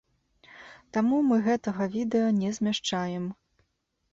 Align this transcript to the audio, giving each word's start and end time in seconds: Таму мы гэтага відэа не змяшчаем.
Таму 0.95 1.19
мы 1.27 1.37
гэтага 1.47 1.83
відэа 1.97 2.33
не 2.41 2.51
змяшчаем. 2.59 3.25